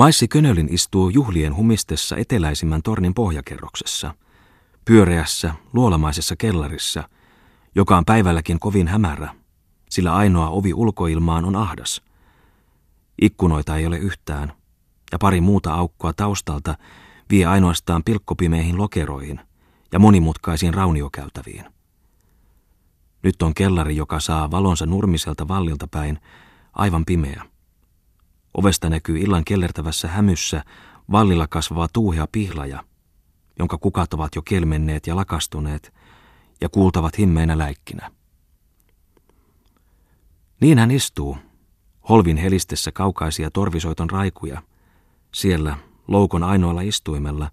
Maissi 0.00 0.28
Könölin 0.28 0.68
istuu 0.70 1.08
juhlien 1.08 1.56
humistessa 1.56 2.16
eteläisimmän 2.16 2.82
tornin 2.82 3.14
pohjakerroksessa, 3.14 4.14
pyöreässä, 4.84 5.54
luolamaisessa 5.72 6.36
kellarissa, 6.36 7.08
joka 7.74 7.96
on 7.96 8.04
päivälläkin 8.04 8.58
kovin 8.58 8.88
hämärä, 8.88 9.34
sillä 9.90 10.14
ainoa 10.14 10.48
ovi 10.48 10.74
ulkoilmaan 10.74 11.44
on 11.44 11.56
ahdas. 11.56 12.02
Ikkunoita 13.22 13.76
ei 13.76 13.86
ole 13.86 13.98
yhtään, 13.98 14.52
ja 15.12 15.18
pari 15.18 15.40
muuta 15.40 15.74
aukkoa 15.74 16.12
taustalta 16.12 16.76
vie 17.30 17.46
ainoastaan 17.46 18.04
pilkkopimeihin 18.04 18.78
lokeroihin 18.78 19.40
ja 19.92 19.98
monimutkaisiin 19.98 20.74
rauniokäytäviin. 20.74 21.64
Nyt 23.22 23.42
on 23.42 23.54
kellari, 23.54 23.96
joka 23.96 24.20
saa 24.20 24.50
valonsa 24.50 24.86
nurmiselta 24.86 25.48
vallilta 25.48 25.88
päin, 25.90 26.18
aivan 26.72 27.04
pimeä. 27.04 27.50
Ovesta 28.54 28.90
näkyy 28.90 29.18
illan 29.18 29.44
kellertävässä 29.44 30.08
hämyssä 30.08 30.64
vallilla 31.12 31.46
kasvava 31.46 31.88
tuuhea 31.92 32.26
pihlaja, 32.32 32.84
jonka 33.58 33.78
kukat 33.78 34.14
ovat 34.14 34.34
jo 34.34 34.42
kelmenneet 34.42 35.06
ja 35.06 35.16
lakastuneet 35.16 35.94
ja 36.60 36.68
kuultavat 36.68 37.18
himmeinä 37.18 37.58
läikkinä. 37.58 38.10
Niin 40.60 40.78
hän 40.78 40.90
istuu, 40.90 41.38
holvin 42.08 42.36
helistessä 42.36 42.92
kaukaisia 42.92 43.50
torvisoiton 43.50 44.10
raikuja, 44.10 44.62
siellä 45.34 45.76
loukon 46.08 46.42
ainoalla 46.42 46.80
istuimella, 46.80 47.50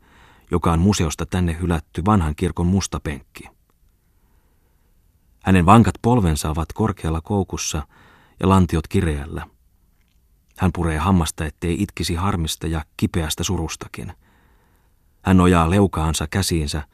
joka 0.51 0.71
on 0.71 0.79
museosta 0.79 1.25
tänne 1.25 1.57
hylätty 1.61 2.05
vanhan 2.05 2.35
kirkon 2.35 2.67
musta 2.67 2.99
penkki. 2.99 3.43
Hänen 5.43 5.65
vankat 5.65 5.95
polvensa 6.01 6.49
ovat 6.49 6.73
korkealla 6.73 7.21
koukussa 7.21 7.87
ja 8.39 8.49
lantiot 8.49 8.87
kireällä. 8.87 9.47
Hän 10.57 10.71
puree 10.73 10.97
hammasta, 10.97 11.45
ettei 11.45 11.83
itkisi 11.83 12.15
harmista 12.15 12.67
ja 12.67 12.85
kipeästä 12.97 13.43
surustakin. 13.43 14.13
Hän 15.21 15.37
nojaa 15.37 15.69
leukaansa 15.69 16.27
käsiinsä 16.27 16.87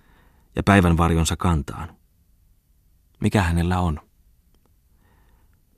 ja 0.56 0.64
päivän 0.64 0.98
varjonsa 0.98 1.36
kantaan. 1.38 1.96
Mikä 3.20 3.42
hänellä 3.42 3.80
on? 3.80 4.00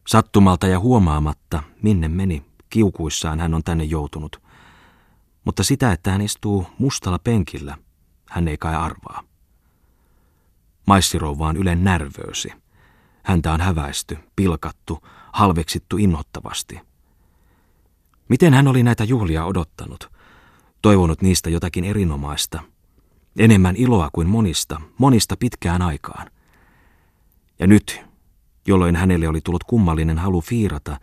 Sattumalta 0.08 0.67
ja 0.67 0.80
huomaamatta, 0.80 1.64
minne 1.81 2.08
meni, 2.08 2.45
kiukuissaan 2.69 3.39
hän 3.39 3.53
on 3.53 3.64
tänne 3.64 3.83
joutunut. 3.83 4.42
Mutta 5.45 5.64
sitä, 5.64 5.92
että 5.92 6.11
hän 6.11 6.22
istuu 6.22 6.67
mustalla 6.80 7.20
penkillä, 7.20 7.77
hän 8.30 8.47
ei 8.47 8.58
kai 8.58 8.75
arvaa. 8.75 9.23
Maissirouva 10.88 11.47
on 11.47 11.58
ylen 11.58 11.83
närvöösi. 11.83 12.53
Häntä 13.23 13.53
on 13.53 13.61
häväisty, 13.61 14.17
pilkattu, 14.36 15.08
halveksittu 15.31 15.97
innottavasti. 15.97 16.80
Miten 18.29 18.53
hän 18.53 18.67
oli 18.67 18.83
näitä 18.83 19.03
juhlia 19.03 19.45
odottanut? 19.45 20.11
Toivonut 20.81 21.21
niistä 21.21 21.49
jotakin 21.49 21.83
erinomaista. 21.83 22.61
Enemmän 23.37 23.75
iloa 23.75 24.09
kuin 24.13 24.27
monista, 24.27 24.81
monista 24.97 25.37
pitkään 25.37 25.81
aikaan. 25.81 26.31
Ja 27.59 27.67
nyt, 27.67 28.01
jolloin 28.67 28.95
hänelle 28.95 29.27
oli 29.27 29.41
tullut 29.41 29.63
kummallinen 29.63 30.17
halu 30.17 30.41
fiirata, 30.41 30.99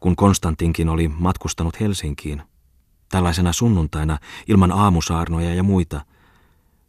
kun 0.00 0.16
Konstantinkin 0.16 0.88
oli 0.88 1.08
matkustanut 1.08 1.80
Helsinkiin, 1.80 2.42
tällaisena 3.08 3.52
sunnuntaina 3.52 4.18
ilman 4.48 4.72
aamusaarnoja 4.72 5.54
ja 5.54 5.62
muita, 5.62 6.00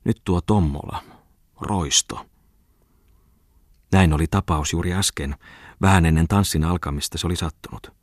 nyt 0.04 0.22
tuo 0.26 0.42
Tommola, 0.42 1.04
roisto. 1.62 2.26
Näin 3.92 4.14
oli 4.14 4.28
tapaus 4.28 4.74
juuri 4.74 4.94
äsken, 4.94 5.36
vähän 5.82 6.06
ennen 6.06 6.28
tanssin 6.28 6.64
alkamista 6.64 7.18
se 7.18 7.28
oli 7.28 7.36
sattunut. 7.36 7.97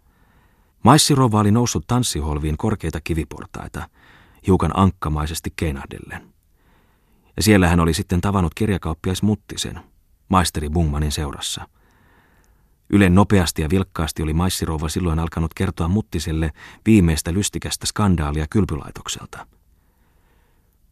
Maissirova 0.84 1.40
oli 1.40 1.50
noussut 1.50 1.86
tanssiholviin 1.86 2.56
korkeita 2.56 3.00
kiviportaita, 3.00 3.88
hiukan 4.46 4.70
ankkamaisesti 4.74 5.52
keinahdellen. 5.56 6.34
Ja 7.36 7.42
siellä 7.42 7.68
hän 7.68 7.80
oli 7.80 7.94
sitten 7.94 8.20
tavannut 8.20 8.54
kirjakauppiais 8.54 9.22
Muttisen, 9.22 9.80
maisteri 10.28 10.70
Bungmanin 10.70 11.12
seurassa. 11.12 11.68
Ylen 12.90 13.14
nopeasti 13.14 13.62
ja 13.62 13.70
vilkkaasti 13.70 14.22
oli 14.22 14.32
Maissirova 14.32 14.88
silloin 14.88 15.18
alkanut 15.18 15.54
kertoa 15.54 15.88
Muttiselle 15.88 16.52
viimeistä 16.86 17.32
lystikästä 17.32 17.86
skandaalia 17.86 18.46
kylpylaitokselta. 18.50 19.46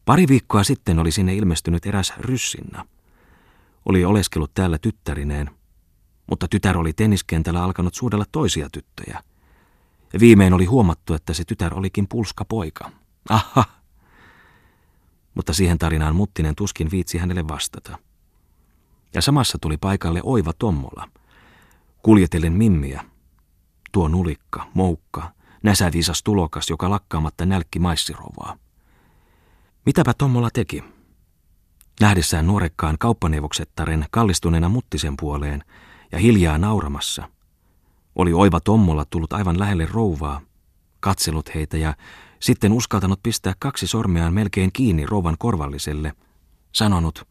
Pari 0.04 0.28
viikkoa 0.28 0.64
sitten 0.64 0.98
oli 0.98 1.10
sinne 1.10 1.34
ilmestynyt 1.34 1.86
eräs 1.86 2.12
ryssinna. 2.19 2.86
Oli 3.84 4.04
oleskellut 4.04 4.54
täällä 4.54 4.78
tyttärineen, 4.78 5.50
mutta 6.26 6.48
tytär 6.48 6.78
oli 6.78 6.92
tenniskentällä 6.92 7.64
alkanut 7.64 7.94
suudella 7.94 8.25
toisia 8.32 8.69
tyttöjä– 8.72 9.22
viimein 10.20 10.52
oli 10.52 10.64
huomattu, 10.64 11.14
että 11.14 11.34
se 11.34 11.44
tytär 11.44 11.74
olikin 11.74 12.08
pulska 12.08 12.44
poika. 12.44 12.90
Aha! 13.28 13.64
Mutta 15.34 15.52
siihen 15.52 15.78
tarinaan 15.78 16.16
Muttinen 16.16 16.54
tuskin 16.54 16.90
viitsi 16.90 17.18
hänelle 17.18 17.48
vastata. 17.48 17.98
Ja 19.14 19.22
samassa 19.22 19.58
tuli 19.60 19.76
paikalle 19.76 20.20
oiva 20.22 20.52
Tommola. 20.52 21.08
Kuljetellen 22.02 22.52
mimmiä. 22.52 23.04
Tuo 23.92 24.08
nulikka, 24.08 24.66
moukka, 24.74 25.32
näsäviisas 25.62 26.22
tulokas, 26.22 26.70
joka 26.70 26.90
lakkaamatta 26.90 27.46
nälkki 27.46 27.78
maissirovaa. 27.78 28.56
Mitäpä 29.86 30.14
Tommola 30.14 30.50
teki? 30.50 30.84
Nähdessään 32.00 32.46
nuorekkaan 32.46 32.98
kauppaneuvoksettaren 32.98 34.06
kallistuneena 34.10 34.68
Muttisen 34.68 35.16
puoleen 35.16 35.64
ja 36.12 36.18
hiljaa 36.18 36.58
nauramassa– 36.58 37.28
oli 38.16 38.32
oiva 38.32 38.60
Tommola 38.60 39.04
tullut 39.04 39.32
aivan 39.32 39.58
lähelle 39.58 39.86
rouvaa, 39.92 40.40
katsellut 41.00 41.54
heitä 41.54 41.76
ja 41.76 41.94
sitten 42.40 42.72
uskaltanut 42.72 43.22
pistää 43.22 43.52
kaksi 43.58 43.86
sormeaan 43.86 44.34
melkein 44.34 44.70
kiinni 44.72 45.06
rouvan 45.06 45.36
korvalliselle, 45.38 46.12
sanonut, 46.72 47.26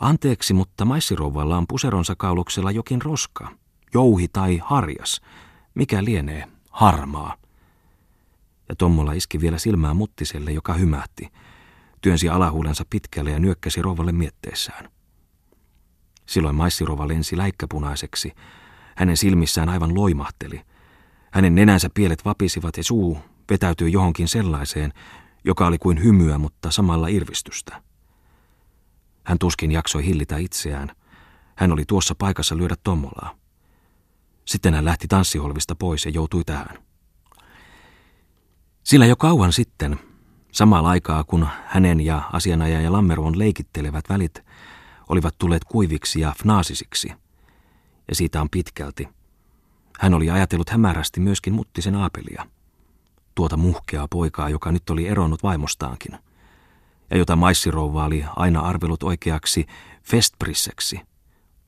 Anteeksi, 0.00 0.54
mutta 0.54 0.84
maissirouvalla 0.84 1.56
on 1.56 1.66
puseronsa 1.68 2.14
kauluksella 2.16 2.70
jokin 2.70 3.02
roska, 3.02 3.48
jouhi 3.94 4.28
tai 4.28 4.60
harjas, 4.64 5.20
mikä 5.74 6.04
lienee, 6.04 6.48
harmaa. 6.70 7.36
Ja 8.68 8.76
Tommola 8.76 9.12
iski 9.12 9.40
vielä 9.40 9.58
silmään 9.58 9.96
muttiselle, 9.96 10.52
joka 10.52 10.74
hymähti, 10.74 11.28
työnsi 12.00 12.28
alahuulensa 12.28 12.84
pitkälle 12.90 13.30
ja 13.30 13.38
nyökkäsi 13.38 13.82
rouvalle 13.82 14.12
mietteessään. 14.12 14.90
Silloin 16.26 16.56
maissirouva 16.56 17.08
lensi 17.08 17.36
läikkäpunaiseksi, 17.36 18.32
hänen 18.96 19.16
silmissään 19.16 19.68
aivan 19.68 19.94
loimahteli. 19.94 20.62
Hänen 21.32 21.54
nenänsä 21.54 21.90
pielet 21.94 22.24
vapisivat 22.24 22.76
ja 22.76 22.84
suu 22.84 23.18
vetäytyi 23.50 23.92
johonkin 23.92 24.28
sellaiseen, 24.28 24.92
joka 25.44 25.66
oli 25.66 25.78
kuin 25.78 26.02
hymyä, 26.02 26.38
mutta 26.38 26.70
samalla 26.70 27.08
irvistystä. 27.08 27.82
Hän 29.24 29.38
tuskin 29.38 29.72
jaksoi 29.72 30.04
hillitä 30.04 30.36
itseään. 30.36 30.92
Hän 31.56 31.72
oli 31.72 31.84
tuossa 31.88 32.14
paikassa 32.14 32.56
lyödä 32.56 32.74
Tommolaa. 32.84 33.34
Sitten 34.44 34.74
hän 34.74 34.84
lähti 34.84 35.08
tanssiholvista 35.08 35.74
pois 35.74 36.04
ja 36.04 36.10
joutui 36.10 36.44
tähän. 36.44 36.78
Sillä 38.82 39.06
jo 39.06 39.16
kauan 39.16 39.52
sitten, 39.52 39.98
samalla 40.52 40.88
aikaa 40.88 41.24
kun 41.24 41.46
hänen 41.66 42.00
ja 42.00 42.22
asianajaja 42.32 42.92
Lammervon 42.92 43.38
leikittelevät 43.38 44.04
välit 44.08 44.44
olivat 45.08 45.34
tulleet 45.38 45.64
kuiviksi 45.64 46.20
ja 46.20 46.34
fnaasisiksi– 46.42 47.12
ja 48.08 48.14
siitä 48.14 48.40
on 48.40 48.50
pitkälti. 48.50 49.08
Hän 50.00 50.14
oli 50.14 50.30
ajatellut 50.30 50.70
hämärästi 50.70 51.20
myöskin 51.20 51.54
Muttisen 51.54 51.94
Aapelia, 51.94 52.46
tuota 53.34 53.56
muhkeaa 53.56 54.08
poikaa, 54.10 54.48
joka 54.48 54.72
nyt 54.72 54.90
oli 54.90 55.08
eronnut 55.08 55.42
vaimostaankin, 55.42 56.18
ja 57.10 57.18
jota 57.18 57.36
maissirouva 57.36 58.04
oli 58.04 58.24
aina 58.36 58.60
arvelut 58.60 59.02
oikeaksi 59.02 59.66
festprisseksi, 60.02 61.00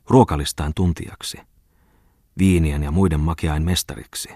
ruokalistaan 0.09 0.72
tuntijaksi, 0.75 1.38
viinien 2.38 2.82
ja 2.82 2.91
muiden 2.91 3.20
makeain 3.20 3.62
mestariksi. 3.62 4.28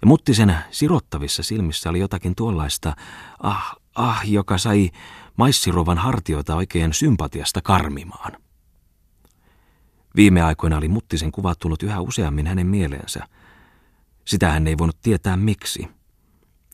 Ja 0.00 0.06
Muttisen 0.06 0.56
sirottavissa 0.70 1.42
silmissä 1.42 1.90
oli 1.90 1.98
jotakin 1.98 2.34
tuollaista, 2.34 2.96
ah, 3.42 3.76
ah, 3.94 4.20
joka 4.24 4.58
sai 4.58 4.90
maissirouvan 5.36 5.98
hartioita 5.98 6.56
oikein 6.56 6.94
sympatiasta 6.94 7.62
karmimaan. 7.62 8.45
Viime 10.16 10.42
aikoina 10.42 10.76
oli 10.76 10.88
Muttisen 10.88 11.32
kuva 11.32 11.54
tullut 11.54 11.82
yhä 11.82 12.00
useammin 12.00 12.46
hänen 12.46 12.66
mieleensä. 12.66 13.28
Sitä 14.24 14.52
hän 14.52 14.66
ei 14.66 14.78
voinut 14.78 15.00
tietää 15.02 15.36
miksi. 15.36 15.88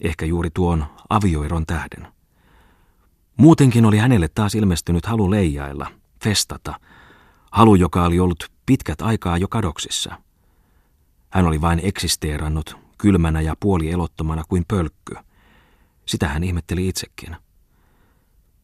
Ehkä 0.00 0.26
juuri 0.26 0.50
tuon 0.50 0.86
avioiron 1.08 1.66
tähden. 1.66 2.06
Muutenkin 3.36 3.84
oli 3.84 3.98
hänelle 3.98 4.28
taas 4.28 4.54
ilmestynyt 4.54 5.06
halu 5.06 5.30
leijailla, 5.30 5.86
festata. 6.24 6.80
Halu, 7.52 7.74
joka 7.74 8.04
oli 8.04 8.20
ollut 8.20 8.50
pitkät 8.66 9.02
aikaa 9.02 9.38
jo 9.38 9.48
kadoksissa. 9.48 10.18
Hän 11.30 11.46
oli 11.46 11.60
vain 11.60 11.80
eksisteerannut, 11.82 12.76
kylmänä 12.98 13.40
ja 13.40 13.54
puolielottomana 13.60 14.42
kuin 14.48 14.64
pölkky. 14.68 15.14
Sitä 16.06 16.28
hän 16.28 16.44
ihmetteli 16.44 16.88
itsekin. 16.88 17.36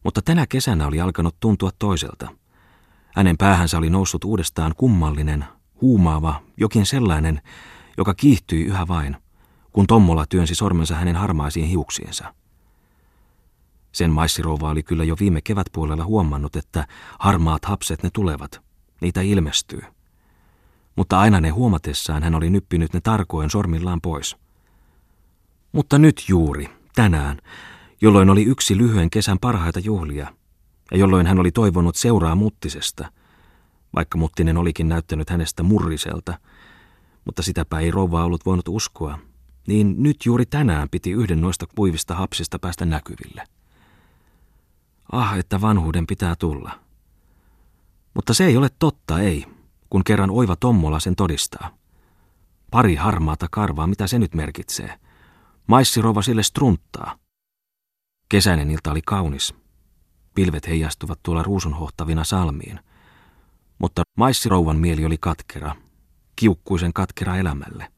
Mutta 0.03 0.21
tänä 0.21 0.47
kesänä 0.47 0.87
oli 0.87 1.01
alkanut 1.01 1.35
tuntua 1.39 1.69
toiselta– 1.79 2.27
hänen 3.19 3.37
päähänsä 3.37 3.77
oli 3.77 3.89
noussut 3.89 4.23
uudestaan 4.23 4.73
kummallinen, 4.77 5.45
huumaava, 5.81 6.41
jokin 6.57 6.85
sellainen, 6.85 7.41
joka 7.97 8.13
kiihtyi 8.13 8.63
yhä 8.63 8.87
vain, 8.87 9.17
kun 9.71 9.87
Tommola 9.87 10.25
työnsi 10.25 10.55
sormensa 10.55 10.95
hänen 10.95 11.15
harmaisiin 11.15 11.67
hiuksiinsa. 11.67 12.33
Sen 13.91 14.11
maissirouva 14.11 14.69
oli 14.69 14.83
kyllä 14.83 15.03
jo 15.03 15.15
viime 15.19 15.41
kevätpuolella 15.41 16.05
huomannut, 16.05 16.55
että 16.55 16.87
harmaat 17.19 17.65
hapset 17.65 18.03
ne 18.03 18.09
tulevat, 18.13 18.61
niitä 19.01 19.21
ilmestyy. 19.21 19.81
Mutta 20.95 21.19
aina 21.19 21.41
ne 21.41 21.49
huomatessaan 21.49 22.23
hän 22.23 22.35
oli 22.35 22.49
nyppinyt 22.49 22.93
ne 22.93 23.01
tarkoin 23.01 23.49
sormillaan 23.49 24.01
pois. 24.01 24.37
Mutta 25.71 25.97
nyt 25.97 26.25
juuri, 26.27 26.69
tänään, 26.95 27.37
jolloin 28.01 28.29
oli 28.29 28.43
yksi 28.43 28.77
lyhyen 28.77 29.09
kesän 29.09 29.39
parhaita 29.39 29.79
juhlia, 29.79 30.33
ja 30.91 30.97
jolloin 30.97 31.27
hän 31.27 31.39
oli 31.39 31.51
toivonut 31.51 31.95
seuraa 31.95 32.35
Muttisesta, 32.35 33.11
vaikka 33.95 34.17
Muttinen 34.17 34.57
olikin 34.57 34.89
näyttänyt 34.89 35.29
hänestä 35.29 35.63
murriselta, 35.63 36.39
mutta 37.25 37.41
sitäpä 37.41 37.79
ei 37.79 37.91
rouva 37.91 38.23
ollut 38.23 38.45
voinut 38.45 38.67
uskoa, 38.67 39.19
niin 39.67 39.95
nyt 40.03 40.17
juuri 40.25 40.45
tänään 40.45 40.89
piti 40.89 41.11
yhden 41.11 41.41
noista 41.41 41.65
kuivista 41.75 42.15
hapsista 42.15 42.59
päästä 42.59 42.85
näkyville. 42.85 43.43
Ah, 45.11 45.37
että 45.37 45.61
vanhuuden 45.61 46.07
pitää 46.07 46.35
tulla. 46.35 46.79
Mutta 48.13 48.33
se 48.33 48.45
ei 48.45 48.57
ole 48.57 48.69
totta, 48.79 49.19
ei, 49.19 49.45
kun 49.89 50.03
kerran 50.03 50.31
oiva 50.31 50.55
Tommola 50.55 50.99
sen 50.99 51.15
todistaa. 51.15 51.69
Pari 52.71 52.95
harmaata 52.95 53.47
karvaa, 53.51 53.87
mitä 53.87 54.07
se 54.07 54.19
nyt 54.19 54.35
merkitsee. 54.35 54.99
Maissirova 55.67 56.21
sille 56.21 56.43
strunttaa. 56.43 57.15
Kesäinen 58.29 58.71
ilta 58.71 58.91
oli 58.91 59.01
kaunis. 59.05 59.55
Pilvet 60.35 60.67
heijastuvat 60.67 61.19
tuolla 61.23 61.43
ruusunhohtavina 61.43 62.23
salmiin. 62.23 62.79
Mutta 63.79 64.03
maissirouvan 64.17 64.77
mieli 64.77 65.05
oli 65.05 65.17
katkera, 65.17 65.75
kiukkuisen 66.35 66.93
katkera 66.93 67.35
elämälle. 67.37 67.91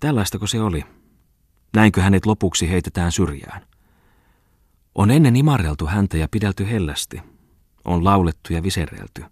Tällaistako 0.00 0.46
se 0.46 0.60
oli? 0.60 0.84
Näinkö 1.74 2.02
hänet 2.02 2.26
lopuksi 2.26 2.70
heitetään 2.70 3.12
syrjään? 3.12 3.66
On 4.94 5.10
ennen 5.10 5.36
imarreltu 5.36 5.86
häntä 5.86 6.16
ja 6.16 6.28
pidelty 6.30 6.70
hellästi. 6.70 7.20
On 7.84 8.04
laulettu 8.04 8.52
ja 8.52 8.62
viserelty. 8.62 9.24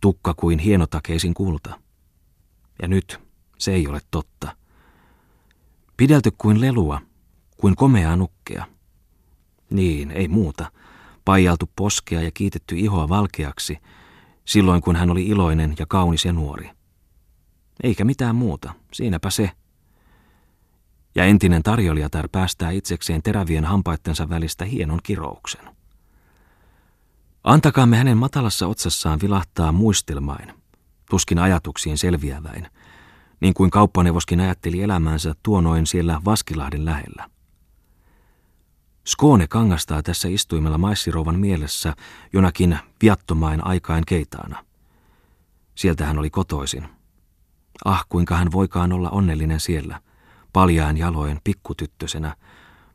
Tukka 0.00 0.34
kuin 0.34 0.58
hienotakeisin 0.58 1.34
kulta. 1.34 1.80
Ja 2.82 2.88
nyt 2.88 3.20
se 3.58 3.72
ei 3.72 3.86
ole 3.88 4.00
totta. 4.10 4.56
Pidelty 5.96 6.30
kuin 6.38 6.60
lelua, 6.60 7.00
kuin 7.56 7.76
komeaa 7.76 8.16
nukkea. 8.16 8.66
Niin, 9.70 10.10
ei 10.10 10.28
muuta. 10.28 10.70
Paijaltu 11.24 11.70
poskea 11.76 12.22
ja 12.22 12.30
kiitetty 12.30 12.76
ihoa 12.78 13.08
valkeaksi, 13.08 13.78
silloin 14.44 14.82
kun 14.82 14.96
hän 14.96 15.10
oli 15.10 15.26
iloinen 15.26 15.74
ja 15.78 15.86
kaunis 15.86 16.24
ja 16.24 16.32
nuori. 16.32 16.70
Eikä 17.82 18.04
mitään 18.04 18.36
muuta, 18.36 18.72
siinäpä 18.92 19.30
se. 19.30 19.50
Ja 21.14 21.24
entinen 21.24 21.62
tarjoilijatar 21.62 22.28
päästää 22.32 22.70
itsekseen 22.70 23.22
terävien 23.22 23.64
hampaittensa 23.64 24.28
välistä 24.28 24.64
hienon 24.64 25.00
kirouksen. 25.02 25.74
Antakaamme 27.44 27.96
hänen 27.96 28.18
matalassa 28.18 28.66
otsassaan 28.66 29.18
vilahtaa 29.22 29.72
muistelmain, 29.72 30.52
tuskin 31.10 31.38
ajatuksiin 31.38 31.98
selviäväin, 31.98 32.66
niin 33.40 33.54
kuin 33.54 33.70
kauppaneuvoskin 33.70 34.40
ajatteli 34.40 34.82
elämänsä 34.82 35.34
tuonoin 35.42 35.86
siellä 35.86 36.20
Vaskilahden 36.24 36.84
lähellä. 36.84 37.30
Skoone 39.04 39.46
kangastaa 39.46 40.02
tässä 40.02 40.28
istuimella 40.28 40.78
maissirouvan 40.78 41.38
mielessä 41.38 41.94
jonakin 42.32 42.78
viattomain 43.02 43.66
aikain 43.66 44.04
keitaana. 44.06 44.64
Sieltä 45.74 46.06
hän 46.06 46.18
oli 46.18 46.30
kotoisin. 46.30 46.88
Ah, 47.84 48.06
kuinka 48.08 48.36
hän 48.36 48.52
voikaan 48.52 48.92
olla 48.92 49.10
onnellinen 49.10 49.60
siellä, 49.60 50.00
paljaan 50.52 50.96
jaloin 50.96 51.40
pikkutyttösenä, 51.44 52.36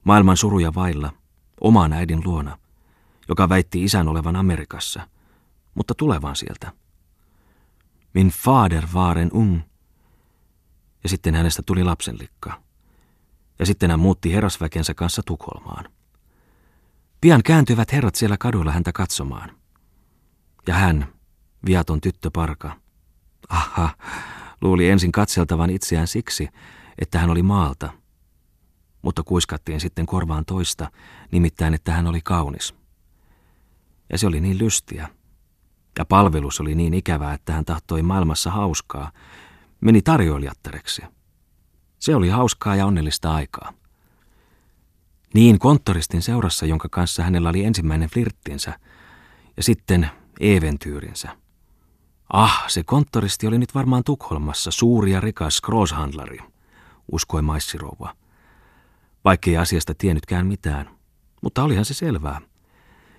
maailman 0.03 0.37
suruja 0.37 0.73
vailla, 0.75 1.13
oman 1.61 1.93
äidin 1.93 2.21
luona, 2.25 2.57
joka 3.27 3.49
väitti 3.49 3.83
isän 3.83 4.07
olevan 4.07 4.35
Amerikassa, 4.35 5.07
mutta 5.75 5.93
tulevan 5.95 6.35
sieltä. 6.35 6.71
Min 8.13 8.29
fader 8.29 8.83
waren 8.93 9.29
ung. 9.33 9.61
Ja 11.03 11.09
sitten 11.09 11.35
hänestä 11.35 11.61
tuli 11.65 11.83
lapsenlikka. 11.83 12.61
Ja 13.59 13.65
sitten 13.65 13.91
hän 13.91 13.99
muutti 13.99 14.33
herrasväkensä 14.33 14.93
kanssa 14.93 15.21
Tukholmaan. 15.25 15.98
Pian 17.21 17.43
kääntyivät 17.43 17.91
herrat 17.91 18.15
siellä 18.15 18.37
kadulla 18.37 18.71
häntä 18.71 18.91
katsomaan. 18.91 19.51
Ja 20.67 20.73
hän, 20.73 21.13
viaton 21.65 22.01
tyttöparka, 22.01 22.75
aha, 23.49 23.89
luuli 24.61 24.89
ensin 24.89 25.11
katseltavan 25.11 25.69
itseään 25.69 26.07
siksi, 26.07 26.49
että 26.99 27.19
hän 27.19 27.29
oli 27.29 27.43
maalta. 27.43 27.89
Mutta 29.01 29.23
kuiskattiin 29.23 29.79
sitten 29.79 30.05
korvaan 30.05 30.45
toista, 30.45 30.91
nimittäin 31.31 31.73
että 31.73 31.91
hän 31.91 32.07
oli 32.07 32.21
kaunis. 32.21 32.75
Ja 34.11 34.17
se 34.17 34.27
oli 34.27 34.41
niin 34.41 34.57
lystiä. 34.57 35.09
Ja 35.99 36.05
palvelus 36.05 36.61
oli 36.61 36.75
niin 36.75 36.93
ikävää, 36.93 37.33
että 37.33 37.53
hän 37.53 37.65
tahtoi 37.65 38.01
maailmassa 38.01 38.51
hauskaa. 38.51 39.11
Meni 39.81 40.01
tarjoilijattareksi. 40.01 41.01
Se 41.99 42.15
oli 42.15 42.29
hauskaa 42.29 42.75
ja 42.75 42.85
onnellista 42.85 43.33
aikaa. 43.33 43.73
Niin 45.33 45.59
konttoristin 45.59 46.21
seurassa, 46.21 46.65
jonka 46.65 46.87
kanssa 46.91 47.23
hänellä 47.23 47.49
oli 47.49 47.63
ensimmäinen 47.63 48.09
flirttinsä, 48.09 48.79
ja 49.57 49.63
sitten 49.63 50.09
eventyyrinsä. 50.39 51.37
Ah, 52.33 52.63
se 52.67 52.83
konttoristi 52.83 53.47
oli 53.47 53.57
nyt 53.57 53.75
varmaan 53.75 54.03
Tukholmassa, 54.03 54.71
suuri 54.71 55.11
ja 55.11 55.19
rikas 55.19 55.61
grosshandlari, 55.61 56.39
uskoi 57.11 57.41
maissirouva. 57.41 58.15
Vaikkei 59.25 59.57
asiasta 59.57 59.93
tiennytkään 59.97 60.47
mitään, 60.47 60.89
mutta 61.41 61.63
olihan 61.63 61.85
se 61.85 61.93
selvää. 61.93 62.41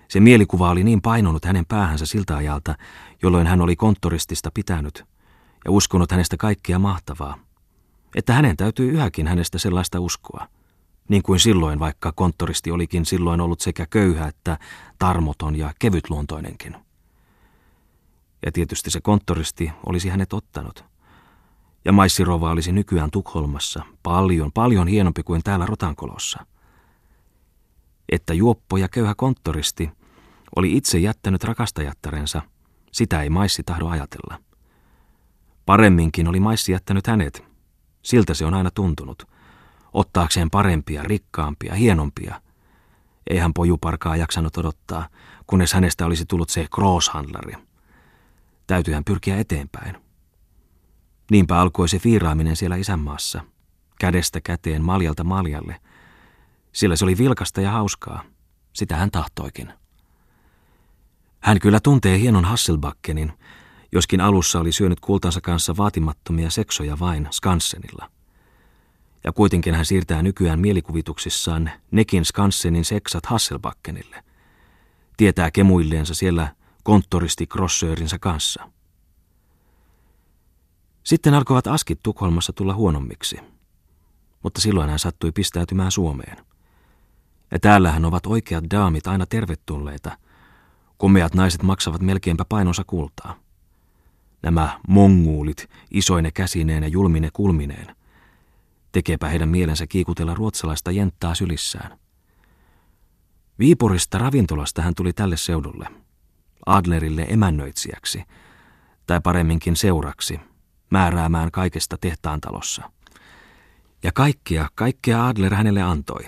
Se 0.07 0.19
mielikuva 0.19 0.69
oli 0.69 0.83
niin 0.83 1.01
painunut 1.01 1.45
hänen 1.45 1.65
päähänsä 1.65 2.05
siltä 2.05 2.37
ajalta, 2.37 2.75
jolloin 3.21 3.47
hän 3.47 3.61
oli 3.61 3.75
konttoristista 3.75 4.51
pitänyt 4.53 5.05
ja 5.65 5.71
uskonut 5.71 6.11
hänestä 6.11 6.37
kaikkea 6.37 6.79
mahtavaa, 6.79 7.37
että 8.15 8.33
hänen 8.33 8.57
täytyy 8.57 8.91
yhäkin 8.91 9.27
hänestä 9.27 9.57
sellaista 9.57 9.99
uskoa– 9.99 10.47
niin 11.09 11.23
kuin 11.23 11.39
silloin, 11.39 11.79
vaikka 11.79 12.11
konttoristi 12.11 12.71
olikin 12.71 13.05
silloin 13.05 13.41
ollut 13.41 13.61
sekä 13.61 13.85
köyhä 13.89 14.27
että 14.27 14.57
tarmoton 14.99 15.55
ja 15.55 15.73
kevytluontoinenkin. 15.79 16.75
Ja 18.45 18.51
tietysti 18.51 18.91
se 18.91 19.01
konttoristi 19.01 19.71
olisi 19.85 20.09
hänet 20.09 20.33
ottanut. 20.33 20.85
Ja 21.85 21.91
Maissirova 21.91 22.51
olisi 22.51 22.71
nykyään 22.71 23.11
Tukholmassa, 23.11 23.83
paljon, 24.03 24.51
paljon 24.51 24.87
hienompi 24.87 25.23
kuin 25.23 25.43
täällä 25.43 25.65
Rotankolossa. 25.65 26.45
Että 28.09 28.33
juoppo 28.33 28.77
ja 28.77 28.89
köyhä 28.89 29.15
konttoristi 29.15 29.91
oli 30.55 30.77
itse 30.77 30.99
jättänyt 30.99 31.43
rakastajattarensa, 31.43 32.41
sitä 32.91 33.21
ei 33.21 33.29
Maissi 33.29 33.63
tahdo 33.63 33.87
ajatella. 33.87 34.39
Paremminkin 35.65 36.27
oli 36.27 36.39
Maissi 36.39 36.71
jättänyt 36.71 37.07
hänet, 37.07 37.43
siltä 38.01 38.33
se 38.33 38.45
on 38.45 38.53
aina 38.53 38.71
tuntunut– 38.71 39.27
ottaakseen 39.93 40.49
parempia, 40.49 41.03
rikkaampia, 41.03 41.75
hienompia. 41.75 42.41
Ei 43.29 43.37
hän 43.37 43.53
pojuparkaa 43.53 44.15
jaksanut 44.15 44.57
odottaa, 44.57 45.07
kunnes 45.47 45.73
hänestä 45.73 46.05
olisi 46.05 46.25
tullut 46.25 46.49
se 46.49 46.67
crosshandlari. 46.75 47.53
Täytyy 48.67 48.93
hän 48.93 49.03
pyrkiä 49.03 49.37
eteenpäin. 49.37 49.97
Niinpä 51.31 51.59
alkoi 51.59 51.89
se 51.89 51.99
fiiraaminen 51.99 52.55
siellä 52.55 52.75
isänmaassa, 52.75 53.43
kädestä 53.99 54.41
käteen, 54.41 54.83
maljalta 54.83 55.23
maljalle, 55.23 55.81
sillä 56.73 56.95
se 56.95 57.05
oli 57.05 57.17
vilkasta 57.17 57.61
ja 57.61 57.71
hauskaa. 57.71 58.23
Sitä 58.73 58.95
hän 58.95 59.11
tahtoikin. 59.11 59.73
Hän 61.39 61.59
kyllä 61.59 61.79
tuntee 61.79 62.19
hienon 62.19 62.45
Hasselbackenin, 62.45 63.33
joskin 63.91 64.21
alussa 64.21 64.59
oli 64.59 64.71
syönyt 64.71 64.99
kultansa 64.99 65.41
kanssa 65.41 65.77
vaatimattomia 65.77 66.49
seksoja 66.49 66.99
vain 66.99 67.27
Skansenilla– 67.31 68.09
ja 69.23 69.31
kuitenkin 69.31 69.75
hän 69.75 69.85
siirtää 69.85 70.21
nykyään 70.21 70.59
mielikuvituksissaan 70.59 71.71
nekin 71.91 72.25
Skansenin 72.25 72.85
seksat 72.85 73.25
Hasselbackenille. 73.25 74.23
Tietää 75.17 75.51
kemuilleensa 75.51 76.13
siellä 76.13 76.55
konttoristi 76.83 77.47
Grossöörinsä 77.47 78.19
kanssa. 78.19 78.69
Sitten 81.03 81.33
alkoivat 81.33 81.67
askit 81.67 81.99
Tukholmassa 82.03 82.53
tulla 82.53 82.73
huonommiksi. 82.73 83.39
Mutta 84.43 84.61
silloin 84.61 84.89
hän 84.89 84.99
sattui 84.99 85.31
pistäytymään 85.31 85.91
Suomeen. 85.91 86.37
Ja 87.51 87.59
täällähän 87.59 88.05
ovat 88.05 88.25
oikeat 88.25 88.63
daamit 88.71 89.07
aina 89.07 89.25
tervetulleita. 89.25 90.17
Komeat 90.97 91.33
naiset 91.33 91.63
maksavat 91.63 92.01
melkeinpä 92.01 92.45
painonsa 92.49 92.83
kultaa. 92.87 93.35
Nämä 94.43 94.79
monguulit, 94.87 95.69
isoine 95.91 96.31
käsineen 96.31 96.83
ja 96.83 96.89
julmine 96.89 97.29
kulmineen– 97.33 97.95
Tekeepä 98.91 99.27
heidän 99.29 99.49
mielensä 99.49 99.87
kiikutella 99.87 100.33
ruotsalaista 100.33 100.91
jenttaa 100.91 101.35
sylissään. 101.35 101.99
Viipurista 103.59 104.17
ravintolasta 104.17 104.81
hän 104.81 104.95
tuli 104.95 105.13
tälle 105.13 105.37
seudulle, 105.37 105.87
Adlerille 106.65 107.25
emännöitsijäksi, 107.29 108.23
tai 109.07 109.19
paremminkin 109.23 109.75
seuraksi, 109.75 110.39
määräämään 110.89 111.51
kaikesta 111.51 111.97
tehtaan 112.01 112.41
talossa. 112.41 112.91
Ja 114.03 114.11
kaikkea, 114.11 114.69
kaikkea 114.75 115.27
Adler 115.27 115.55
hänelle 115.55 115.81
antoi. 115.81 116.23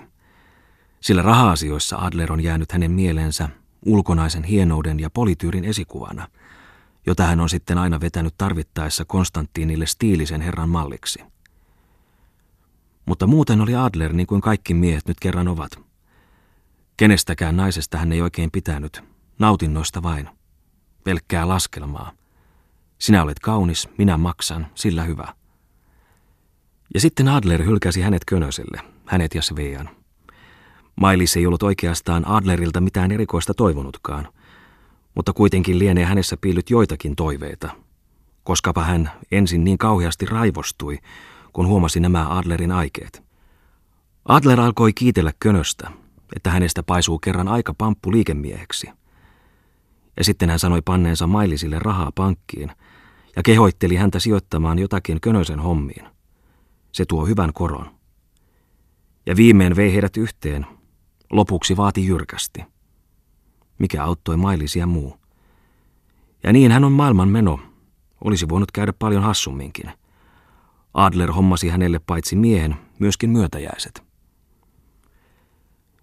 Sillä 1.02 1.22
raha-asioissa 1.22 1.98
Adler 1.98 2.32
on 2.32 2.44
jäänyt 2.44 2.72
hänen 2.72 2.92
mieleensä 2.92 3.50
ulkonaisen 3.86 4.44
hienouden 4.44 5.00
ja 5.00 5.10
polityyrin 5.10 5.66
esikuvana, 5.66 6.28
jota 7.06 7.24
hän 7.24 7.40
on 7.40 7.50
sitten 7.50 7.78
aina 7.78 8.02
vetänyt 8.02 8.34
tarvittaessa 8.38 9.06
Konstantiinille 9.06 9.86
stiilisen 9.86 10.42
herran 10.42 10.70
malliksi. 10.70 11.33
Mutta 13.06 13.28
muuten 13.28 13.62
oli 13.62 13.76
Adler 13.76 14.14
niin 14.14 14.28
kuin 14.28 14.42
kaikki 14.42 14.74
miehet 14.74 15.08
nyt 15.08 15.20
kerran 15.20 15.48
ovat. 15.48 15.80
Kenestäkään 16.98 17.58
naisesta 17.58 17.98
hän 17.98 18.12
ei 18.12 18.22
oikein 18.22 18.52
pitänyt, 18.52 19.04
nautinnoista 19.40 20.04
vain. 20.04 20.30
Pelkkää 21.04 21.48
laskelmaa. 21.48 22.12
Sinä 22.98 23.24
olet 23.24 23.40
kaunis, 23.40 23.90
minä 23.98 24.18
maksan, 24.18 24.68
sillä 24.76 25.04
hyvä. 25.04 25.34
Ja 26.94 27.00
sitten 27.00 27.28
Adler 27.28 27.64
hylkäsi 27.64 28.02
hänet 28.02 28.26
Könöselle, 28.26 28.82
hänet 29.06 29.36
ja 29.36 29.42
Svean. 29.42 29.90
Mailis 30.96 31.38
ei 31.38 31.48
ollut 31.48 31.64
oikeastaan 31.64 32.28
Adlerilta 32.28 32.82
mitään 32.82 33.12
erikoista 33.12 33.54
toivonutkaan, 33.54 34.28
mutta 35.16 35.34
kuitenkin 35.34 35.80
lienee 35.80 36.06
hänessä 36.06 36.38
piillyt 36.42 36.70
joitakin 36.70 37.16
toiveita, 37.16 37.70
koskapa 38.44 38.84
hän 38.84 39.12
ensin 39.32 39.64
niin 39.64 39.78
kauheasti 39.78 40.26
raivostui, 40.26 41.00
kun 41.54 41.68
huomasi 41.68 42.00
nämä 42.00 42.38
Adlerin 42.38 42.72
aikeet. 42.72 43.24
Adler 44.26 44.60
alkoi 44.60 44.94
kiitellä 44.94 45.34
Könöstä, 45.40 45.92
että 46.36 46.52
hänestä 46.52 46.84
paisuu 46.84 47.20
kerran 47.20 47.48
aika 47.48 47.74
pamppu 47.74 48.12
liikemieheksi. 48.12 48.90
Ja 50.18 50.24
sitten 50.24 50.50
hän 50.50 50.60
sanoi 50.60 50.82
panneensa 50.82 51.28
Mailisille 51.28 51.80
rahaa 51.80 52.12
pankkiin 52.16 52.72
ja 53.36 53.44
kehoitteli 53.44 53.96
häntä 53.96 54.20
sijoittamaan 54.20 54.80
jotakin 54.80 55.22
Könösen 55.22 55.60
hommiin. 55.60 56.06
Se 56.92 57.06
tuo 57.06 57.26
hyvän 57.26 57.54
koron. 57.54 57.90
Ja 59.26 59.36
viimein 59.36 59.76
vei 59.76 59.94
heidät 59.94 60.18
yhteen. 60.18 60.66
Lopuksi 61.32 61.78
vaati 61.78 62.06
jyrkästi. 62.06 62.64
Mikä 63.80 64.04
auttoi 64.04 64.38
Mailisia 64.38 64.88
muu. 64.88 65.18
Ja 66.44 66.54
niin 66.54 66.72
hän 66.72 66.84
on 66.84 66.92
maailman 66.92 67.30
meno. 67.30 67.60
Olisi 68.24 68.50
voinut 68.50 68.72
käydä 68.72 68.94
paljon 68.94 69.24
hassumminkin. 69.24 69.92
Adler 70.94 71.32
hommasi 71.32 71.70
hänelle 71.70 72.00
paitsi 72.00 72.36
miehen, 72.36 72.76
myöskin 73.00 73.30
myötäjäiset. 73.30 74.04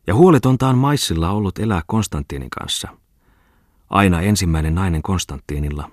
Ja 0.06 0.14
huoletonta 0.14 0.68
on 0.68 0.78
Maissilla 0.78 1.30
ollut 1.30 1.58
elää 1.58 1.82
Konstantiinin 1.86 2.50
kanssa. 2.50 2.88
Aina 3.90 4.20
ensimmäinen 4.20 4.74
nainen 4.74 5.02
Konstantiinilla. 5.02 5.90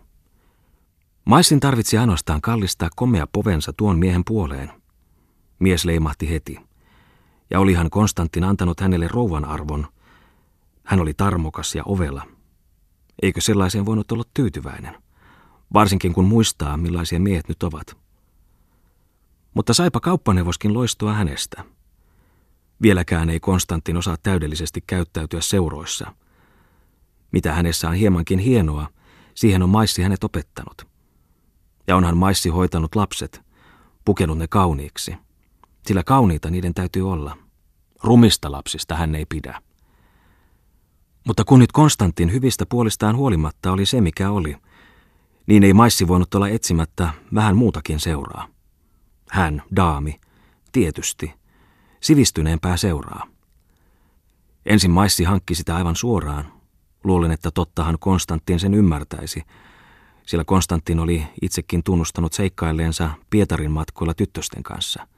Maissin 1.26 1.60
tarvitsi 1.60 1.98
ainoastaan 1.98 2.42
kallistaa 2.42 2.90
komea 2.96 3.28
povensa 3.28 3.74
tuon 3.78 4.00
miehen 4.00 4.24
puoleen. 4.26 4.72
Mies 5.60 5.86
leimahti 5.86 6.30
heti. 6.30 6.60
Ja 7.50 7.60
olihan 7.60 7.90
Konstantin 7.90 8.44
antanut 8.44 8.80
hänelle 8.80 9.08
rouvan 9.08 9.46
arvon. 9.46 9.88
Hän 10.84 11.00
oli 11.00 11.14
tarmokas 11.14 11.76
ja 11.76 11.84
ovela. 11.86 12.24
Eikö 13.22 13.42
sellaiseen 13.42 13.86
voinut 13.86 14.12
olla 14.12 14.24
tyytyväinen? 14.34 15.04
Varsinkin 15.74 16.14
kun 16.14 16.26
muistaa, 16.26 16.78
millaisia 16.78 17.20
miehet 17.20 17.48
nyt 17.48 17.64
ovat. 17.64 18.07
Mutta 19.58 19.74
saipa 19.74 20.00
kauppaneuvoskin 20.00 20.74
loistua 20.74 21.14
hänestä. 21.14 21.64
Vieläkään 22.82 23.30
ei 23.30 23.40
Konstantin 23.40 23.98
osaa 23.98 24.18
täydellisesti 24.24 24.84
käyttäytyä 24.88 25.42
seuroissa. 25.42 26.14
Mitä 27.32 27.54
hänessä 27.54 27.90
on 27.90 27.96
hiemankin 27.96 28.40
hienoa, 28.40 28.90
siihen 29.34 29.64
on 29.64 29.70
Maissi 29.70 30.04
hänet 30.04 30.24
opettanut. 30.24 30.88
Ja 31.88 31.96
onhan 31.96 32.18
Maissi 32.18 32.50
hoitanut 32.50 32.96
lapset, 32.96 33.42
pukenut 34.06 34.38
ne 34.38 34.48
kauniiksi– 34.48 35.16
sillä 35.88 36.04
kauniita 36.04 36.50
niiden 36.50 36.74
täytyy 36.74 37.12
olla. 37.12 37.38
Rumista 38.04 38.52
lapsista 38.52 38.96
hän 38.96 39.16
ei 39.16 39.26
pidä. 39.26 39.62
Mutta 41.28 41.44
kun 41.44 41.60
nyt 41.60 41.72
Konstantin 41.72 42.32
hyvistä 42.32 42.66
puolistaan 42.66 43.16
huolimatta 43.16 43.72
oli 43.72 43.86
se, 43.86 44.02
mikä 44.02 44.32
oli, 44.32 44.56
niin 45.48 45.64
ei 45.64 45.74
Maissi 45.74 46.08
voinut 46.08 46.36
olla 46.36 46.50
etsimättä 46.50 47.10
vähän 47.34 47.58
muutakin 47.58 48.00
seuraa. 48.00 48.57
Hän, 49.30 49.64
daami, 49.76 50.20
tietysti, 50.72 51.34
sivistyneempää 52.02 52.78
seuraa. 52.78 53.28
Ensin 54.66 54.92
Maissi 54.92 55.24
hankki 55.24 55.56
sitä 55.56 55.76
aivan 55.76 55.96
suoraan. 55.96 56.54
Luulin, 57.04 57.32
että 57.32 57.52
tottahan 57.52 57.98
Konstantin 58.00 58.60
sen 58.60 58.74
ymmärtäisi, 58.74 59.44
sillä 60.26 60.44
Konstantin 60.44 61.00
oli 61.00 61.28
itsekin 61.42 61.84
tunnustanut 61.84 62.34
seikkailleensa 62.34 63.10
Pietarin 63.30 63.72
matkoilla 63.72 64.14
tyttösten 64.14 64.64
kanssa– 64.64 65.08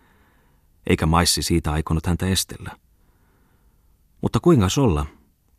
eikä 0.89 1.05
maissi 1.05 1.43
siitä 1.43 1.71
aikonut 1.71 2.05
häntä 2.05 2.27
estellä. 2.27 2.77
Mutta 4.21 4.39
kuinka 4.39 4.67
olla, 4.77 5.05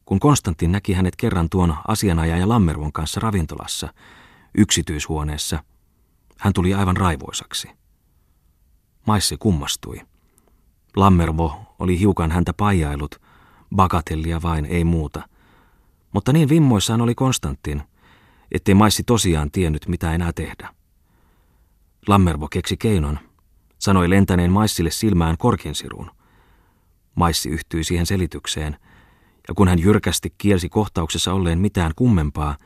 kun 0.04 0.20
Konstantin 0.20 0.72
näki 0.72 0.92
hänet 0.92 1.16
kerran 1.16 1.48
tuon 1.50 1.76
asianajaja 1.88 2.48
Lammervon 2.48 2.92
kanssa 2.92 3.20
ravintolassa, 3.20 3.94
yksityishuoneessa, 4.58 5.64
hän 6.38 6.52
tuli 6.52 6.74
aivan 6.74 6.96
raivoisaksi. 6.96 7.68
Maissi 9.06 9.36
kummastui. 9.36 10.00
Lammervo 10.96 11.76
oli 11.78 11.98
hiukan 11.98 12.30
häntä 12.30 12.52
paijailut, 12.52 13.20
bagatellia 13.76 14.42
vain, 14.42 14.64
ei 14.64 14.84
muuta. 14.84 15.28
Mutta 16.12 16.32
niin 16.32 16.48
vimmoissaan 16.48 17.00
oli 17.00 17.14
Konstantin, 17.14 17.82
ettei 18.52 18.74
Maissi 18.74 19.02
tosiaan 19.02 19.50
tiennyt, 19.50 19.88
mitä 19.88 20.12
enää 20.12 20.32
tehdä. 20.32 20.74
Lammervo 22.08 22.48
keksi 22.48 22.76
keinon– 22.76 23.18
sanoi 23.80 24.10
lentäneen 24.10 24.52
Maissille 24.52 24.90
silmään 24.90 25.38
korkinsirun. 25.38 26.10
Maissi 27.14 27.48
yhtyi 27.48 27.84
siihen 27.84 28.06
selitykseen, 28.06 28.76
ja 29.48 29.54
kun 29.54 29.68
hän 29.68 29.78
jyrkästi 29.78 30.34
kielsi 30.38 30.68
kohtauksessa 30.68 31.32
olleen 31.32 31.58
mitään 31.58 31.92
kummempaa, 31.96 32.56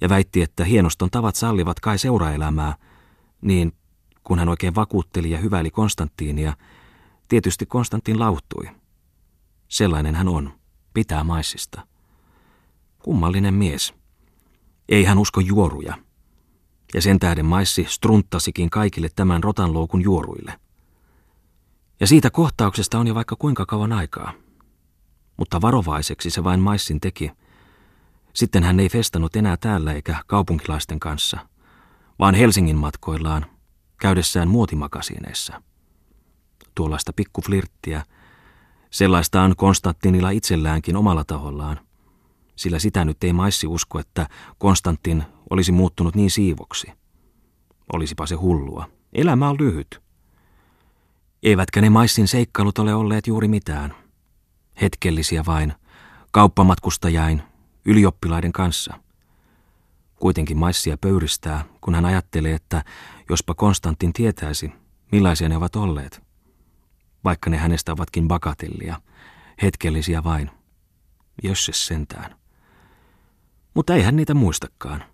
ja 0.00 0.08
väitti, 0.08 0.42
että 0.42 0.64
hienoston 0.64 1.10
tavat 1.10 1.36
sallivat 1.36 1.80
kai 1.80 1.98
seuraelämää, 1.98 2.74
niin 3.40 3.72
kun 4.28 4.38
hän 4.38 4.48
oikein 4.48 4.74
vakuutteli 4.74 5.30
ja 5.30 5.38
hyväili 5.38 5.70
Konstanttiinia, 5.70 6.56
tietysti 7.28 7.66
Konstantin 7.66 8.18
lauhtui. 8.18 8.70
Sellainen 9.68 10.14
hän 10.14 10.28
on, 10.28 10.52
pitää 10.94 11.24
Maissista. 11.24 11.86
Kummallinen 12.98 13.54
mies. 13.54 13.94
Ei 14.88 15.04
hän 15.04 15.18
usko 15.18 15.40
juoruja– 15.40 15.98
ja 16.94 17.02
sen 17.02 17.18
tähden 17.18 17.46
maissi 17.46 17.86
strunttasikin 17.88 18.70
kaikille 18.70 19.08
tämän 19.16 19.44
rotanloukun 19.44 20.02
juoruille. 20.02 20.60
Ja 22.00 22.06
siitä 22.06 22.30
kohtauksesta 22.30 22.98
on 22.98 23.06
jo 23.06 23.14
vaikka 23.14 23.36
kuinka 23.38 23.66
kauan 23.66 23.92
aikaa. 23.92 24.32
Mutta 25.36 25.60
varovaiseksi 25.60 26.30
se 26.30 26.44
vain 26.44 26.60
maissin 26.60 27.00
teki. 27.00 27.30
Sitten 28.32 28.64
hän 28.64 28.80
ei 28.80 28.88
festannut 28.88 29.36
enää 29.36 29.56
täällä 29.56 29.92
eikä 29.92 30.22
kaupunkilaisten 30.26 31.00
kanssa, 31.00 31.38
vaan 32.18 32.34
Helsingin 32.34 32.76
matkoillaan, 32.76 33.46
käydessään 33.98 34.48
muotimakasiineissa. 34.48 35.62
Tuollaista 36.74 37.12
pikkuflirttiä, 37.12 38.04
sellaista 38.90 39.42
on 39.42 39.56
Konstantinilla 39.56 40.30
itselläänkin 40.30 40.96
omalla 40.96 41.24
tahollaan, 41.24 41.80
sillä 42.56 42.78
sitä 42.78 43.04
nyt 43.04 43.24
ei 43.24 43.32
maissi 43.32 43.66
usko, 43.66 43.98
että 43.98 44.26
Konstantin 44.58 45.24
olisi 45.50 45.72
muuttunut 45.72 46.14
niin 46.14 46.30
siivoksi. 46.30 46.92
Olisipa 47.92 48.26
se 48.26 48.34
hullua. 48.34 48.90
Elämä 49.12 49.48
on 49.48 49.56
lyhyt. 49.58 50.02
Eivätkä 51.42 51.80
ne 51.80 51.90
maissin 51.90 52.28
seikkailut 52.28 52.78
ole 52.78 52.94
olleet 52.94 53.26
juuri 53.26 53.48
mitään. 53.48 53.94
Hetkellisiä 54.80 55.42
vain, 55.46 55.72
kauppamatkustajain, 56.30 57.42
ylioppilaiden 57.84 58.52
kanssa. 58.52 58.94
Kuitenkin 60.20 60.58
maissia 60.58 60.96
pöyristää, 61.00 61.64
kun 61.80 61.94
hän 61.94 62.04
ajattelee, 62.04 62.54
että 62.54 62.84
jospa 63.30 63.54
Konstantin 63.54 64.12
tietäisi, 64.12 64.72
millaisia 65.12 65.48
ne 65.48 65.56
ovat 65.56 65.76
olleet. 65.76 66.22
Vaikka 67.24 67.50
ne 67.50 67.56
hänestä 67.56 67.92
ovatkin 67.92 68.28
bakatellia, 68.28 69.00
hetkellisiä 69.62 70.24
vain. 70.24 70.50
Jos 71.42 71.64
se 71.64 71.72
sentään. 71.72 72.36
Mutta 73.74 73.94
ei 73.94 74.02
hän 74.02 74.16
niitä 74.16 74.34
muistakaan. 74.34 75.04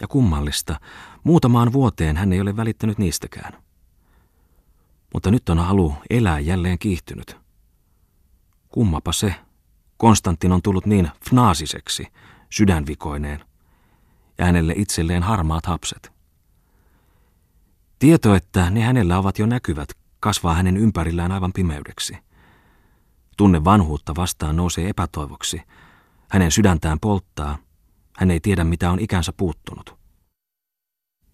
Ja 0.00 0.08
kummallista, 0.08 0.80
muutamaan 1.24 1.72
vuoteen 1.72 2.16
hän 2.16 2.32
ei 2.32 2.40
ole 2.40 2.56
välittänyt 2.56 2.98
niistäkään. 2.98 3.62
Mutta 5.14 5.30
nyt 5.30 5.48
on 5.48 5.58
halu 5.58 5.94
elää 6.10 6.38
jälleen 6.38 6.78
kiihtynyt. 6.78 7.36
Kummapa 8.68 9.12
se, 9.12 9.34
Konstantin 9.96 10.52
on 10.52 10.62
tullut 10.62 10.86
niin 10.86 11.10
fnaasiseksi, 11.28 12.06
sydänvikoineen, 12.50 13.44
ja 14.38 14.44
hänelle 14.44 14.74
itselleen 14.76 15.22
harmaat 15.22 15.66
hapset. 15.66 16.12
Tieto, 17.98 18.34
että 18.34 18.70
ne 18.70 18.80
hänellä 18.80 19.18
ovat 19.18 19.38
jo 19.38 19.46
näkyvät, 19.46 19.88
kasvaa 20.20 20.54
hänen 20.54 20.76
ympärillään 20.76 21.32
aivan 21.32 21.52
pimeydeksi. 21.52 22.16
Tunne 23.36 23.64
vanhuutta 23.64 24.14
vastaan 24.14 24.56
nousee 24.56 24.88
epätoivoksi. 24.88 25.62
Hänen 26.30 26.50
sydäntään 26.50 27.00
polttaa– 27.00 27.58
hän 28.16 28.30
ei 28.30 28.40
tiedä, 28.40 28.64
mitä 28.64 28.90
on 28.90 29.00
ikänsä 29.00 29.32
puuttunut. 29.36 29.98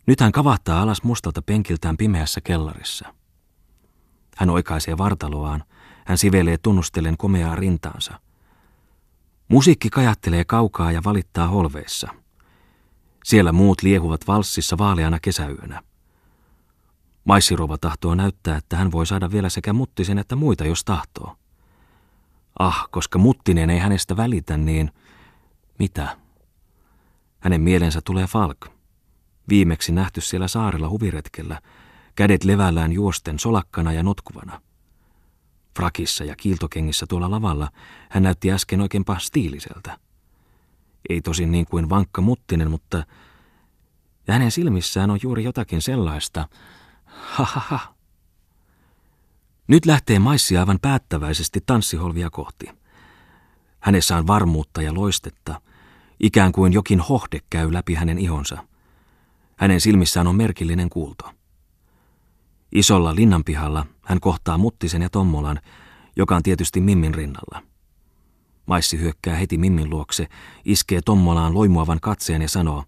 Nyt 0.06 0.20
hän 0.20 0.32
kavahtaa 0.32 0.82
alas 0.82 1.02
mustalta 1.02 1.42
penkiltään 1.42 1.96
pimeässä 1.96 2.40
kellarissa. 2.40 3.14
Hän 4.36 4.50
oikaisee 4.50 4.98
vartaloaan. 4.98 5.64
Hän 6.06 6.18
sivelee 6.18 6.58
tunnustellen 6.58 7.16
komeaa 7.16 7.54
rintaansa. 7.54 8.20
Musiikki 9.48 9.90
kajattelee 9.90 10.44
kaukaa 10.44 10.92
ja 10.92 11.00
valittaa 11.04 11.48
holveissa. 11.48 12.08
Siellä 13.28 13.52
muut 13.52 13.82
liehuvat 13.82 14.20
valssissa 14.26 14.78
vaaleana 14.78 15.18
kesäyönä. 15.20 15.82
Maissirova 17.24 17.78
tahtoo 17.78 18.14
näyttää, 18.14 18.56
että 18.56 18.76
hän 18.76 18.92
voi 18.92 19.06
saada 19.06 19.30
vielä 19.30 19.48
sekä 19.48 19.72
muttisen 19.72 20.18
että 20.18 20.36
muita, 20.36 20.64
jos 20.64 20.84
tahtoo. 20.84 21.36
Ah, 22.58 22.88
koska 22.90 23.18
muttinen 23.18 23.70
ei 23.70 23.78
hänestä 23.78 24.16
välitä, 24.16 24.56
niin 24.56 24.90
mitä? 25.78 26.16
Hänen 27.38 27.60
mielensä 27.60 28.00
tulee 28.04 28.26
Falk. 28.26 28.66
Viimeksi 29.48 29.92
nähty 29.92 30.20
siellä 30.20 30.48
saarella 30.48 30.88
huviretkellä, 30.88 31.60
kädet 32.14 32.44
levällään 32.44 32.92
juosten 32.92 33.38
solakkana 33.38 33.92
ja 33.92 34.02
notkuvana. 34.02 34.60
Frakissa 35.76 36.24
ja 36.24 36.36
kiiltokengissä 36.36 37.06
tuolla 37.08 37.30
lavalla 37.30 37.70
hän 38.10 38.22
näytti 38.22 38.52
äsken 38.52 38.80
oikeinpa 38.80 39.18
stiiliseltä. 39.18 40.07
Ei 41.08 41.20
tosin 41.20 41.52
niin 41.52 41.66
kuin 41.66 41.88
vankka 41.88 42.20
muttinen, 42.20 42.70
mutta 42.70 43.06
hänen 44.28 44.50
silmissään 44.50 45.10
on 45.10 45.18
juuri 45.22 45.44
jotakin 45.44 45.82
sellaista. 45.82 46.48
Ha 47.04 47.44
ha 47.44 47.62
ha. 47.68 47.94
Nyt 49.68 49.86
lähtee 49.86 50.18
Maissi 50.18 50.56
aivan 50.56 50.78
päättäväisesti 50.82 51.60
tanssiholvia 51.66 52.30
kohti. 52.30 52.66
Hänessä 53.80 54.16
on 54.16 54.26
varmuutta 54.26 54.82
ja 54.82 54.94
loistetta, 54.94 55.60
ikään 56.20 56.52
kuin 56.52 56.72
jokin 56.72 57.00
hohde 57.00 57.40
käy 57.50 57.72
läpi 57.72 57.94
hänen 57.94 58.18
ihonsa. 58.18 58.64
Hänen 59.56 59.80
silmissään 59.80 60.26
on 60.26 60.36
merkillinen 60.36 60.90
kuulto. 60.90 61.32
Isolla 62.72 63.14
linnanpihalla 63.14 63.86
hän 64.04 64.20
kohtaa 64.20 64.58
Muttisen 64.58 65.02
ja 65.02 65.10
Tommolan, 65.10 65.60
joka 66.16 66.36
on 66.36 66.42
tietysti 66.42 66.80
Mimmin 66.80 67.14
rinnalla. 67.14 67.67
Maissi 68.68 68.98
hyökkää 69.00 69.36
heti 69.36 69.58
Mimmin 69.58 69.90
luokse, 69.90 70.26
iskee 70.64 71.00
Tommolaan 71.04 71.54
loimuavan 71.54 72.00
katseen 72.00 72.42
ja 72.42 72.48
sanoo, 72.48 72.84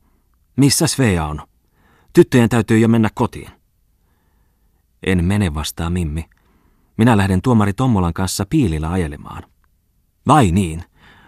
missä 0.57 0.87
Svea 0.87 1.27
on? 1.27 1.43
Tyttöjen 2.13 2.49
täytyy 2.49 2.79
jo 2.79 2.89
mennä 2.89 3.11
kotiin. 3.15 3.51
En 5.07 5.25
mene 5.25 5.55
vastaa 5.55 5.91
Mimmi. 5.91 6.31
Minä 6.97 7.17
lähden 7.17 7.43
tuomari 7.43 7.73
Tommolan 7.73 8.13
kanssa 8.13 8.47
piilillä 8.51 8.91
ajelemaan. 8.91 9.43
Vai 10.27 10.51
niin, 10.51 10.85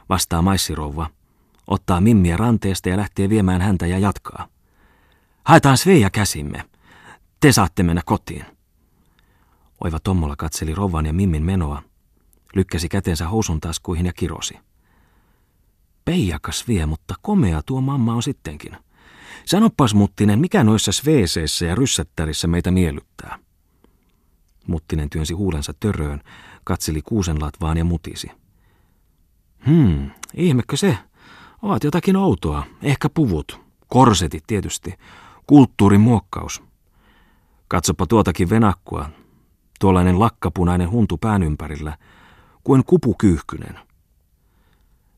vastaa 0.09 0.43
maissirouva. 0.43 1.11
Ottaa 1.67 2.01
Mimmiä 2.01 2.37
ranteesta 2.37 2.89
ja 2.89 2.97
lähtee 2.97 3.29
viemään 3.29 3.61
häntä 3.61 3.87
ja 3.87 3.99
jatkaa. 3.99 4.49
Haetaan 5.45 5.79
Sveja 5.79 6.11
käsimme. 6.11 6.65
Te 7.41 7.53
saatte 7.53 7.83
mennä 7.83 8.03
kotiin. 8.05 8.45
Oiva 9.85 10.01
Tommola 10.01 10.37
katseli 10.37 10.75
rouvan 10.75 11.07
ja 11.07 11.13
Mimmin 11.13 11.43
menoa, 11.43 11.83
lykkäsi 12.57 12.89
kätensä 12.89 13.29
housun 13.29 13.61
taskuihin 13.61 14.07
ja 14.07 14.13
kirosi. 14.13 14.55
Peijakas 16.05 16.69
vie, 16.69 16.87
mutta 16.87 17.15
komea 17.23 17.63
tuo 17.67 17.81
mamma 17.81 18.15
on 18.15 18.23
sittenkin. 18.23 18.77
Sanopas 19.45 19.95
Muttinen, 19.95 20.39
mikä 20.39 20.65
noissa 20.65 20.93
sveeseissä 20.93 21.67
ja 21.67 21.75
ryssättärissä 21.75 22.49
meitä 22.49 22.71
miellyttää? 22.71 23.39
Muttinen 24.67 25.11
työnsi 25.11 25.35
huulensa 25.35 25.73
töröön, 25.81 26.21
katseli 26.65 27.03
kuusenlatvaan 27.03 27.77
ja 27.77 27.85
mutisi. 27.85 28.31
Hmm, 29.67 30.11
ihmekö 30.35 30.77
se? 30.77 30.99
Ovat 31.63 31.85
jotakin 31.85 32.17
outoa. 32.17 32.67
Ehkä 32.83 33.09
puvut. 33.09 33.61
Korsetit 33.89 34.45
tietysti. 34.47 34.95
Kulttuurin 35.47 36.01
muokkaus. 36.01 36.63
Katsopa 37.69 38.07
tuotakin 38.07 38.51
venakkua. 38.51 39.09
Tuollainen 39.81 40.21
lakkapunainen 40.21 40.91
huntu 40.91 41.19
pään 41.19 41.43
ympärillä. 41.43 41.99
Kuin 42.65 42.85
kupukyyhkynen. 42.85 43.79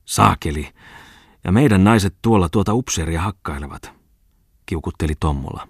Saakeli. 0.04 0.72
Ja 1.44 1.52
meidän 1.52 1.84
naiset 1.84 2.14
tuolla 2.22 2.48
tuota 2.48 2.74
upseeria 2.74 3.22
hakkailevat. 3.22 3.92
Kiukutteli 4.66 5.14
Tommola. 5.20 5.68